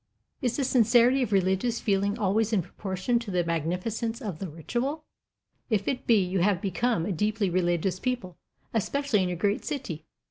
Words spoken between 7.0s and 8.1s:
a deeply religious